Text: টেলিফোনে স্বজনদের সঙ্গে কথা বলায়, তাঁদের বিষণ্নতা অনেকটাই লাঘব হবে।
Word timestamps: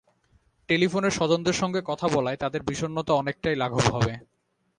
টেলিফোনে 0.69 1.09
স্বজনদের 1.11 1.53
সঙ্গে 1.53 1.81
কথা 1.85 2.07
বলায়, 2.07 2.37
তাঁদের 2.37 2.61
বিষণ্নতা 2.63 3.13
অনেকটাই 3.13 3.55
লাঘব 3.55 3.83
হবে। 3.91 4.13